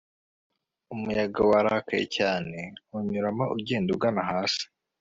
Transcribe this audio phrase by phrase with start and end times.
[0.93, 2.57] Umuyaga warakaye cyane
[2.97, 4.63] unyuramo ugenda ugana hasi